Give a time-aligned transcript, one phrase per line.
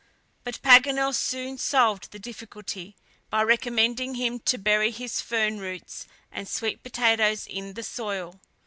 [0.43, 2.95] But Paganel soon solved the difficulty
[3.29, 8.39] by recommending him to bury his fern roots and sweet potatoes in the soil.